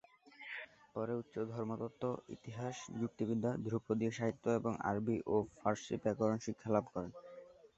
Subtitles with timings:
[0.95, 2.03] পরে উচ্চ ধর্মতত্ত্ব,
[2.35, 7.11] ইতিহাস, যুক্তিবিদ্যা, ধ্রুপদী সাহিত্য এবং আরবি ও ফার্সি ব্যাকরণ শিক্ষা লাভ করেন।